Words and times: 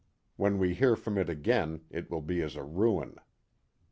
When 0.35 0.57
we 0.57 0.73
hear 0.73 0.95
from 0.95 1.15
it 1.19 1.29
again 1.29 1.81
it 1.91 2.09
will 2.09 2.23
be 2.23 2.41
as 2.41 2.55
a 2.55 2.63
ruin. 2.63 3.17